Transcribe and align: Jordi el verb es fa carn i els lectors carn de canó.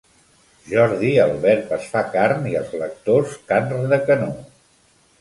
Jordi 0.71 1.11
el 1.25 1.33
verb 1.43 1.75
es 1.79 1.87
fa 1.93 2.03
carn 2.17 2.49
i 2.55 2.57
els 2.65 2.75
lectors 2.83 3.39
carn 3.55 3.81
de 3.97 4.05
canó. 4.11 4.35